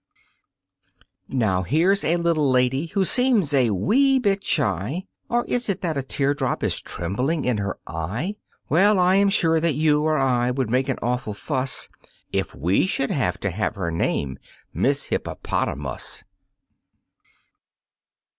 [1.29, 5.95] Now here's a little lady who seems a wee bit shy, Or is it that
[5.95, 8.37] a teardrop is trembling in her eye?
[8.67, 11.87] Well, I am sure that you or I would make an awful fuss
[12.33, 14.39] If we should have to have her name
[14.73, 16.23] "Miss Hippopotamus."